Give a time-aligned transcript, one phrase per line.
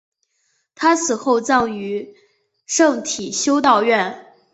[0.73, 2.15] 她死后葬于
[2.65, 4.33] 圣体修道院。